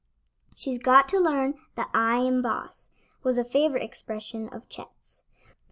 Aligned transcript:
"She's 0.55 0.79
got 0.79 1.07
to 1.09 1.19
learn 1.19 1.59
that 1.75 1.91
I'm 1.93 2.41
boss," 2.41 2.89
was 3.21 3.37
a 3.37 3.45
favorite 3.45 3.83
expression 3.83 4.49
of 4.49 4.67
Chet's. 4.67 5.25